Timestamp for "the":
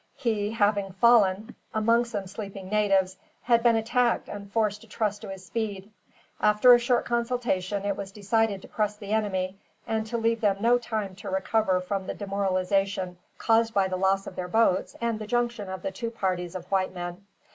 8.97-9.11, 12.07-12.15, 13.87-13.95, 15.19-15.27, 15.83-15.91